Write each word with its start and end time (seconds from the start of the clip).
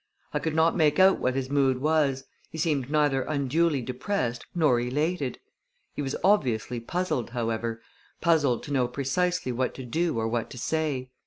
I 0.33 0.39
could 0.39 0.55
not 0.55 0.75
make 0.75 0.97
out 0.97 1.19
what 1.19 1.35
his 1.35 1.51
mood 1.51 1.79
was, 1.79 2.23
He 2.49 2.57
seemed 2.57 2.89
neither 2.89 3.21
unduly 3.21 3.83
depressed 3.83 4.47
nor 4.55 4.79
elated. 4.79 5.39
He 5.93 6.01
was 6.01 6.15
obviously 6.23 6.79
puzzled, 6.79 7.29
however 7.29 7.83
puzzled 8.19 8.63
to 8.63 8.73
know 8.73 8.87
precisely 8.87 9.51
what 9.51 9.75
to 9.75 9.85
do 9.85 10.17
or 10.17 10.27
what 10.27 10.49
to 10.49 10.57
say. 10.57 11.11